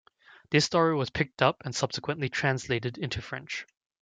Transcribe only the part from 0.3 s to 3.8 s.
This story was picked up and subsequently translated into French.